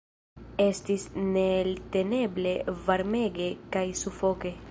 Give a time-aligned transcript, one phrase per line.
[0.63, 1.03] Estis
[1.35, 2.55] neelteneble
[2.87, 4.55] varmege kaj sufoke.